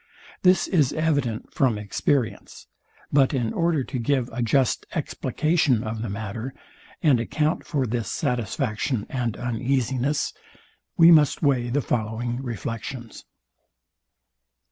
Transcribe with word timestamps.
This 0.41 0.67
is 0.67 0.93
evident 0.93 1.53
from 1.53 1.77
experience; 1.77 2.65
but 3.13 3.35
in 3.35 3.53
order 3.53 3.83
to 3.83 3.99
give 3.99 4.31
a 4.33 4.41
just 4.41 4.87
explication 4.95 5.83
of 5.83 6.01
the 6.01 6.09
matter, 6.09 6.55
and 7.03 7.19
account 7.19 7.67
for 7.67 7.85
this 7.85 8.09
satisfaction 8.11 9.05
and 9.11 9.37
uneasiness, 9.37 10.33
we 10.97 11.11
must 11.11 11.43
weigh 11.43 11.69
the 11.69 11.81
following 11.83 12.41
reflections. 12.41 13.25